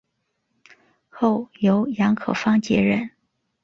[1.09, 3.11] 后由杨可芳接任。